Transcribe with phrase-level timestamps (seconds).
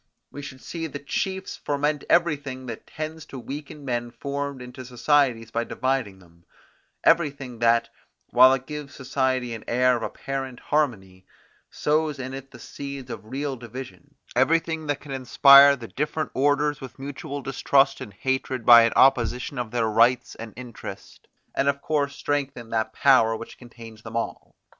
[0.31, 5.51] We should see the chiefs foment everything that tends to weaken men formed into societies
[5.51, 6.43] by dividing them;
[7.03, 7.89] everything that,
[8.31, 11.27] while it gives society an air of apparent harmony,
[11.69, 16.81] sows in it the seeds of real division; everything that can inspire the different orders
[16.81, 21.79] with mutual distrust and hatred by an opposition of their rights and interest, and of
[21.79, 24.55] course strengthen that power which contains them all.